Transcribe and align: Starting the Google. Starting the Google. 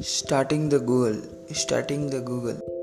Starting 0.00 0.70
the 0.70 0.80
Google. 0.80 1.22
Starting 1.52 2.10
the 2.10 2.20
Google. 2.20 2.73